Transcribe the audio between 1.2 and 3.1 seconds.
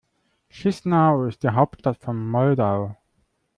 ist die Hauptstadt von Moldau.